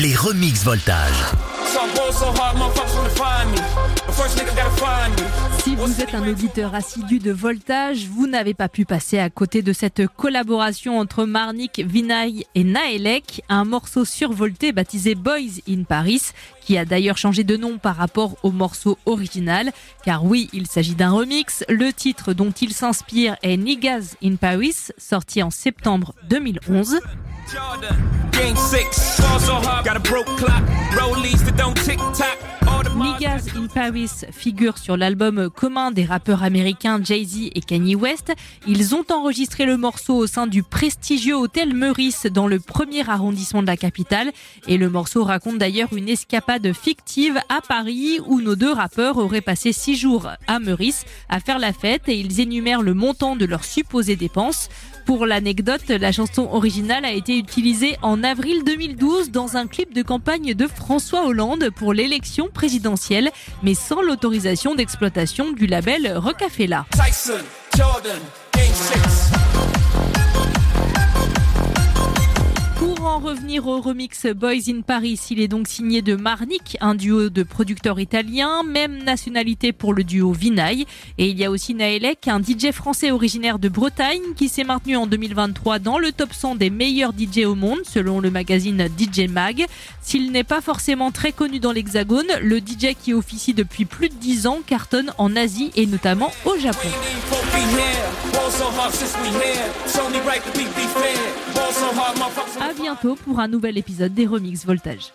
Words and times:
les 0.00 0.16
remix 0.16 0.64
voltage. 0.64 1.26
Si 5.62 5.76
vous 5.76 6.00
êtes 6.00 6.14
un 6.14 6.26
auditeur 6.26 6.74
assidu 6.74 7.18
de 7.18 7.30
Voltage, 7.32 8.06
vous 8.06 8.26
n'avez 8.26 8.54
pas 8.54 8.70
pu 8.70 8.86
passer 8.86 9.18
à 9.18 9.28
côté 9.28 9.60
de 9.60 9.74
cette 9.74 10.06
collaboration 10.06 10.98
entre 10.98 11.26
Marnik, 11.26 11.82
Vinay 11.84 12.46
et 12.54 12.64
Naelek, 12.64 13.42
un 13.50 13.64
morceau 13.64 14.06
survolté 14.06 14.72
baptisé 14.72 15.14
Boys 15.14 15.60
in 15.68 15.82
Paris, 15.82 16.22
qui 16.62 16.78
a 16.78 16.86
d'ailleurs 16.86 17.18
changé 17.18 17.44
de 17.44 17.58
nom 17.58 17.76
par 17.76 17.96
rapport 17.96 18.36
au 18.42 18.52
morceau 18.52 18.96
original, 19.04 19.70
car 20.02 20.24
oui, 20.24 20.48
il 20.54 20.66
s'agit 20.66 20.94
d'un 20.94 21.10
remix. 21.10 21.62
Le 21.68 21.92
titre 21.92 22.32
dont 22.32 22.52
il 22.52 22.72
s'inspire 22.72 23.36
est 23.42 23.58
Niggas 23.58 24.14
in 24.22 24.36
Paris, 24.36 24.76
sorti 24.96 25.42
en 25.42 25.50
septembre 25.50 26.14
2011. 26.30 27.00
Niggas 32.96 33.46
in 33.56 33.66
Paris 33.66 34.10
figure 34.30 34.76
sur 34.78 34.96
l'album 34.96 35.48
commun 35.50 35.90
des 35.90 36.04
rappeurs 36.04 36.42
américains 36.42 37.00
Jay-Z 37.02 37.50
et 37.54 37.60
Kanye 37.60 37.94
West. 37.94 38.32
Ils 38.66 38.94
ont 38.94 39.04
enregistré 39.10 39.64
le 39.64 39.76
morceau 39.76 40.16
au 40.16 40.26
sein 40.26 40.46
du 40.46 40.62
prestigieux 40.62 41.36
hôtel 41.36 41.74
Meurice 41.74 42.26
dans 42.26 42.46
le 42.46 42.60
premier 42.60 43.08
arrondissement 43.08 43.62
de 43.62 43.66
la 43.66 43.76
capitale. 43.76 44.32
Et 44.66 44.76
le 44.76 44.90
morceau 44.90 45.24
raconte 45.24 45.58
d'ailleurs 45.58 45.92
une 45.92 46.08
escapade 46.08 46.72
fictive 46.72 47.38
à 47.48 47.60
Paris 47.66 48.18
où 48.26 48.40
nos 48.40 48.56
deux 48.56 48.72
rappeurs 48.72 49.18
auraient 49.18 49.40
passé 49.40 49.72
six 49.72 49.96
jours 49.96 50.28
à 50.46 50.58
Meurice 50.58 51.04
à 51.28 51.40
faire 51.40 51.58
la 51.58 51.72
fête 51.72 52.08
et 52.08 52.18
ils 52.18 52.40
énumèrent 52.40 52.82
le 52.82 52.94
montant 52.94 53.36
de 53.36 53.46
leurs 53.46 53.64
supposées 53.64 54.16
dépenses. 54.16 54.68
Pour 55.04 55.26
l'anecdote, 55.26 55.88
la 55.88 56.12
chanson 56.12 56.48
originale 56.52 57.04
a 57.04 57.12
été 57.12 57.36
utilisée 57.36 57.96
en 58.02 58.22
avril 58.22 58.62
2012 58.64 59.30
dans 59.30 59.56
un 59.56 59.66
clip 59.66 59.94
de 59.94 60.02
campagne 60.02 60.54
de 60.54 60.66
François 60.66 61.26
Hollande 61.26 61.70
pour 61.74 61.92
l'élection 61.92 62.48
présidentielle, 62.52 63.30
mais 63.62 63.74
sans 63.74 64.02
l'autorisation 64.02 64.74
d'exploitation 64.74 65.52
du 65.52 65.66
label 65.66 66.16
Rocafella. 66.16 66.86
En 73.10 73.18
revenir 73.18 73.66
au 73.66 73.80
remix 73.80 74.26
Boys 74.26 74.68
in 74.68 74.82
Paris, 74.82 75.18
il 75.30 75.40
est 75.40 75.48
donc 75.48 75.66
signé 75.66 76.00
de 76.00 76.14
Marnik, 76.14 76.76
un 76.80 76.94
duo 76.94 77.28
de 77.28 77.42
producteurs 77.42 77.98
italiens, 77.98 78.62
même 78.62 79.02
nationalité 79.02 79.72
pour 79.72 79.94
le 79.94 80.04
duo 80.04 80.30
Vinay. 80.30 80.86
Et 81.18 81.28
il 81.28 81.36
y 81.36 81.44
a 81.44 81.50
aussi 81.50 81.74
Naelek, 81.74 82.28
un 82.28 82.40
DJ 82.40 82.70
français 82.70 83.10
originaire 83.10 83.58
de 83.58 83.68
Bretagne 83.68 84.22
qui 84.36 84.48
s'est 84.48 84.62
maintenu 84.62 84.96
en 84.96 85.08
2023 85.08 85.80
dans 85.80 85.98
le 85.98 86.12
top 86.12 86.32
100 86.32 86.54
des 86.54 86.70
meilleurs 86.70 87.12
DJ 87.12 87.46
au 87.46 87.56
monde, 87.56 87.80
selon 87.82 88.20
le 88.20 88.30
magazine 88.30 88.86
DJ 88.96 89.28
Mag. 89.28 89.66
S'il 90.02 90.30
n'est 90.30 90.44
pas 90.44 90.60
forcément 90.60 91.10
très 91.10 91.32
connu 91.32 91.58
dans 91.58 91.72
l'Hexagone, 91.72 92.28
le 92.40 92.58
DJ 92.58 92.94
qui 93.02 93.12
officie 93.12 93.54
depuis 93.54 93.86
plus 93.86 94.08
de 94.08 94.14
10 94.14 94.46
ans 94.46 94.60
cartonne 94.64 95.12
en 95.18 95.34
Asie 95.34 95.72
et 95.74 95.86
notamment 95.86 96.30
au 96.44 96.56
Japon. 96.58 96.88
Bientôt 102.90 103.14
pour 103.14 103.38
un 103.38 103.46
nouvel 103.46 103.78
épisode 103.78 104.14
des 104.14 104.26
Remix 104.26 104.66
Voltage. 104.66 105.12